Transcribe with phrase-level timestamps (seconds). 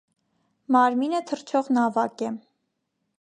[0.75, 2.35] Մարմինը թռչող նավակ է։